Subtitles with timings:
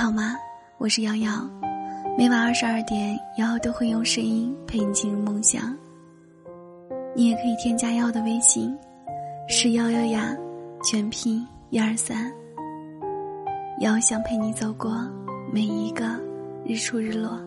[0.00, 0.34] 好吗？
[0.78, 1.30] 我是瑶瑶，
[2.16, 5.76] 每晚二十二点，瑶瑶都会用声音陪你进入梦乡。
[7.14, 8.74] 你也可以添加瑶瑶的微信，
[9.46, 10.34] 是瑶瑶呀，
[10.82, 12.32] 全拼一二三。
[13.80, 14.90] 瑶想陪你走过
[15.52, 16.06] 每一个
[16.64, 17.38] 日出日落。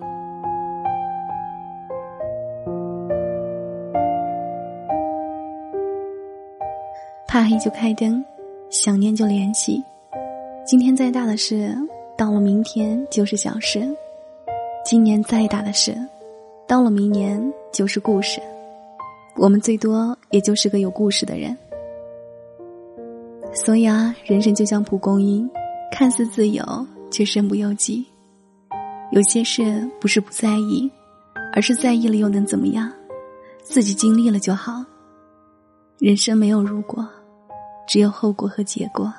[7.27, 8.23] 怕黑就开灯，
[8.69, 9.83] 想念就联系。
[10.67, 11.75] 今天再大的事。
[12.23, 13.85] 到了明天就是小事，
[14.85, 15.93] 今年再大的事，
[16.65, 18.41] 到了明年就是故事。
[19.35, 21.53] 我们最多也就是个有故事的人。
[23.53, 25.51] 所以啊，人生就像蒲公英，
[25.91, 26.63] 看似自由，
[27.11, 28.05] 却身不由己。
[29.11, 30.89] 有些事不是不在意，
[31.51, 32.89] 而是在意了又能怎么样？
[33.63, 34.81] 自己经历了就好。
[35.99, 37.05] 人生没有如果，
[37.85, 39.13] 只有后果和结果。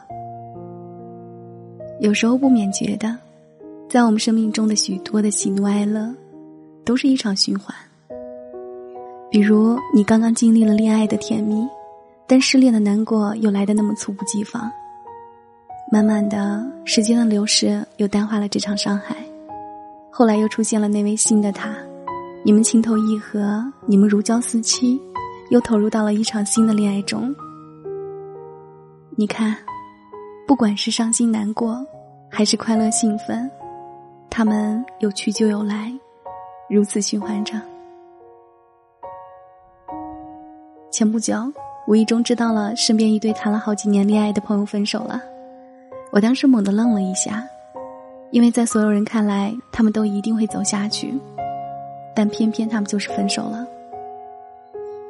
[2.00, 3.16] 有时候不免觉得，
[3.88, 6.12] 在我们生命中的许多的喜怒哀乐，
[6.84, 7.74] 都是一场循环。
[9.30, 11.66] 比如你刚刚经历了恋爱的甜蜜，
[12.26, 14.70] 但失恋的难过又来的那么猝不及防。
[15.92, 19.16] 慢慢的，时间的流逝又淡化了这场伤害。
[20.10, 21.74] 后来又出现了那位新的他，
[22.44, 25.00] 你们情投意合，你们如胶似漆，
[25.50, 27.34] 又投入到了一场新的恋爱中。
[29.16, 29.56] 你看。
[30.46, 31.84] 不管是伤心难过，
[32.30, 33.50] 还是快乐兴奋，
[34.28, 35.90] 他们有去就有来，
[36.68, 37.54] 如此循环着。
[40.90, 41.34] 前不久，
[41.88, 45.20] 无意中知道了身边一对谈了好几年恋爱的朋友分手了，
[46.12, 47.42] 我当时猛地愣了一下，
[48.30, 51.18] 因为在所有人看来，他们都一定会走下去，
[52.14, 53.66] 但偏偏他们就是分手了。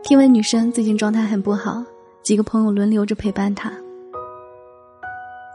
[0.05, 1.83] 听闻女生最近状态很不好，
[2.23, 3.73] 几个朋友轮流着陪伴她。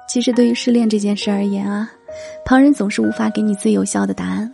[0.09, 1.87] 其实，对于失恋这件事而言啊，
[2.43, 4.51] 旁人总是无法给你最有效的答案，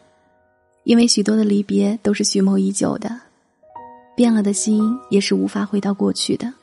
[0.84, 3.18] 因为许多的离别都是蓄谋已久的，
[4.18, 6.54] 变了的心也是无法回到过去的。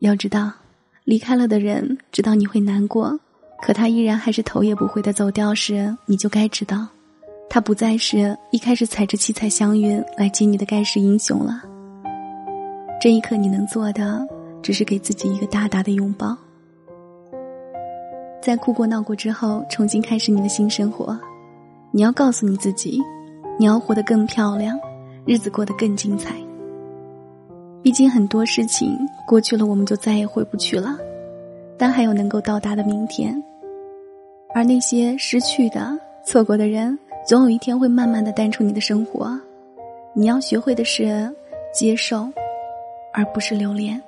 [0.00, 0.50] 要知道，
[1.04, 3.16] 离开了的人知道你会难过，
[3.62, 6.88] 可他依然还是头也不回的走掉时，你就该知道，
[7.48, 11.62] 他不再是一开始踩着七彩祥云来接你的盖世英雄了。
[13.00, 14.26] 这一刻，你能做的
[14.60, 16.36] 只是给自己一个大大的拥抱。
[18.48, 21.14] 在哭过闹过之后，重新开始你的新生活。
[21.90, 22.98] 你要告诉你自己，
[23.58, 24.80] 你要活得更漂亮，
[25.26, 26.34] 日子过得更精彩。
[27.82, 30.96] 毕竟很多事情过去了，我们就再也回不去了，
[31.76, 33.38] 但还有能够到达的明天。
[34.54, 35.94] 而那些失去的、
[36.24, 39.38] 错过的人，总有一天会慢慢的淡出你的生活。
[40.14, 41.30] 你要学会的是
[41.70, 42.26] 接受，
[43.12, 44.00] 而不是留恋。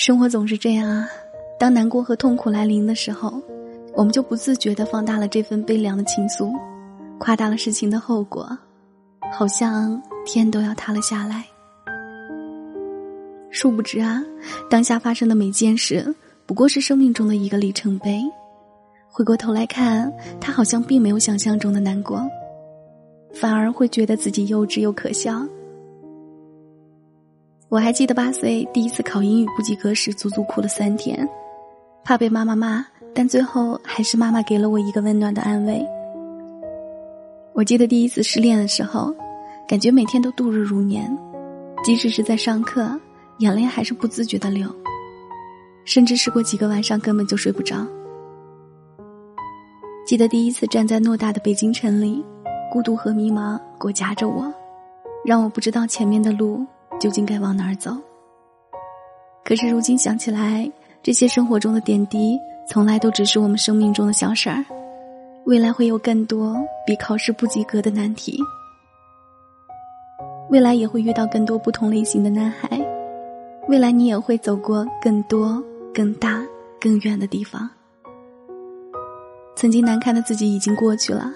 [0.00, 1.06] 生活总是这样啊，
[1.58, 3.38] 当难过和痛苦来临的时候，
[3.94, 6.50] 我们就不自觉的放大了这份悲凉的情愫，
[7.18, 8.48] 夸大了事情的后果，
[9.30, 11.44] 好像天都要塌了下来。
[13.50, 14.24] 殊不知啊，
[14.70, 16.14] 当下发生的每件事，
[16.46, 18.22] 不过是生命中的一个里程碑。
[19.06, 22.26] 回过头来看，他好像并没有想象中的难过，
[23.34, 25.46] 反而会觉得自己幼稚又可笑。
[27.70, 31.28] 我还记得八岁第一次考英语不及格时，足足哭了三天，
[32.02, 35.86] 怕被妈妈骂，但最后还是妈妈给了我一个温暖的安慰。
[37.52, 39.14] 我记得第一次失恋的时候，
[39.68, 41.16] 感觉每天都度日如年，
[41.84, 42.90] 即使是在上课，
[43.38, 44.68] 眼泪还是不自觉的流，
[45.84, 47.86] 甚至试过几个晚上根本就睡不着。
[50.04, 52.24] 记得第一次站在偌大的北京城里，
[52.72, 54.52] 孤独和迷茫裹挟着我，
[55.24, 56.66] 让我不知道前面的路。
[57.00, 57.90] 究竟该往哪儿走？
[59.42, 60.70] 可是如今想起来，
[61.02, 62.38] 这些生活中的点滴，
[62.68, 64.62] 从来都只是我们生命中的小事儿。
[65.46, 66.54] 未来会有更多
[66.86, 68.38] 比考试不及格的难题，
[70.50, 72.68] 未来也会遇到更多不同类型的男孩，
[73.66, 75.60] 未来你也会走过更多、
[75.94, 76.44] 更大、
[76.78, 77.68] 更远的地方。
[79.56, 81.32] 曾经难堪的自己已经过去了，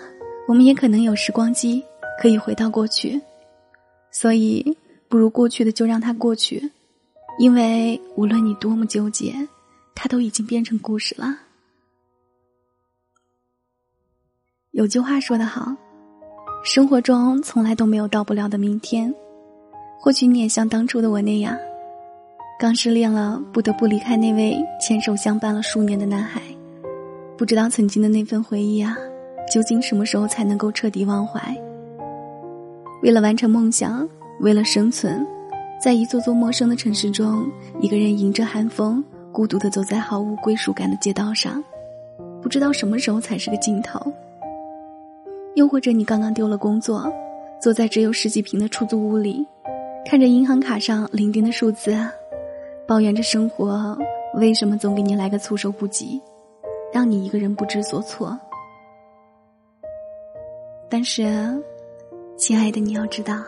[0.46, 1.82] 我们也可能有时光机
[2.20, 3.18] 可以回到过去，
[4.10, 4.76] 所以。
[5.14, 6.72] 不如过去的就让它过去，
[7.38, 9.32] 因为无论你多么纠结，
[9.94, 11.38] 它都已经变成故事了。
[14.72, 15.72] 有句话说得好，
[16.64, 19.14] 生活中从来都没有到不了的明天。
[20.00, 21.56] 或许你也像当初的我那样，
[22.58, 26.42] 刚失恋了，不得不离开那位牵手相伴了数年的男孩，
[27.38, 28.96] 不知道曾经的那份回忆啊，
[29.48, 31.56] 究竟什么时候才能够彻底忘怀？
[33.00, 34.08] 为了完成梦想。
[34.40, 35.26] 为了生存，
[35.80, 37.46] 在一座座陌生的城市中，
[37.80, 39.02] 一个人迎着寒风，
[39.32, 41.62] 孤独的走在毫无归属感的街道上，
[42.42, 44.00] 不知道什么时候才是个尽头。
[45.54, 47.10] 又或者你刚刚丢了工作，
[47.60, 49.46] 坐在只有十几平的出租屋里，
[50.04, 51.96] 看着银行卡上零丁的数字，
[52.86, 53.96] 抱怨着生活
[54.34, 56.20] 为什么总给你来个措手不及，
[56.92, 58.36] 让你一个人不知所措。
[60.90, 61.24] 但是，
[62.36, 63.40] 亲爱的，你要知道，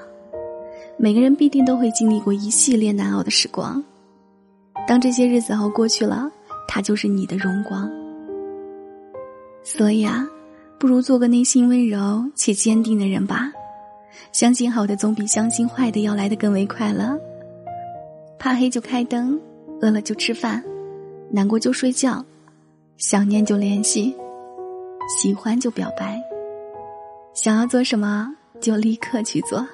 [0.99, 3.83] 每个人必定都会经历过一系列难熬的时光。
[4.87, 6.31] 当这些日子熬过去了，
[6.69, 7.91] 它就是你的荣光。
[9.63, 10.27] 所以啊。
[10.79, 13.51] 不如做个内心温柔且坚定的人吧，
[14.31, 17.19] 相信好的总比相信坏的要来的更为快乐。
[18.39, 19.41] 怕黑就开灯，
[19.81, 20.63] 饿了就吃饭，
[21.31, 22.23] 难过就睡觉，
[22.99, 24.15] 想念就联系，
[25.09, 26.21] 喜欢就表白，
[27.33, 29.67] 想要做什么就立刻去做。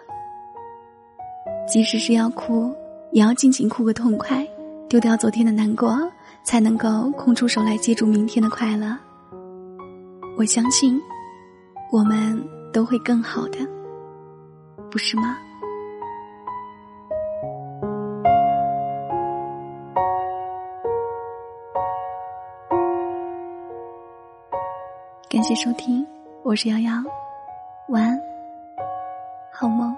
[1.67, 2.75] 即使是要哭，
[3.13, 4.47] 也要尽情哭个痛快，
[4.89, 5.99] 丢掉昨天的难过，
[6.45, 8.97] 才能够空出手来接住明天的快乐。
[10.37, 11.01] 我相信，
[11.91, 12.43] 我们
[12.73, 13.59] 都会更好的，
[14.91, 15.39] 不是吗？
[25.31, 26.07] 感谢收听，
[26.43, 26.93] 我是瑶瑶，
[27.89, 28.21] 晚安，
[29.51, 29.97] 好梦。